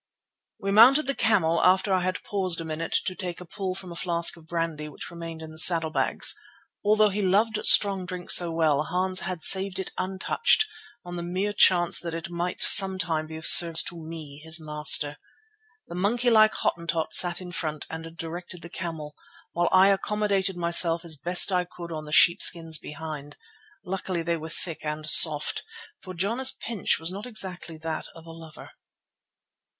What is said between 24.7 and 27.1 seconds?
and soft, for Jana's pinch